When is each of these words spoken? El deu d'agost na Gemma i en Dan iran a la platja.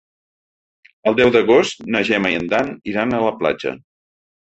El 1.11 1.19
deu 1.19 1.33
d'agost 1.37 1.85
na 1.97 2.03
Gemma 2.11 2.35
i 2.37 2.41
en 2.41 2.53
Dan 2.57 2.75
iran 2.97 3.15
a 3.15 3.25
la 3.29 3.39
platja. 3.45 3.79